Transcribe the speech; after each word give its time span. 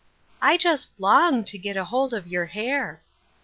"I 0.41 0.57
just 0.57 0.89
long 0.97 1.43
to 1.43 1.59
get 1.59 1.75
hold 1.77 2.11
of 2.11 2.25
your 2.25 2.47
hair." 2.47 3.03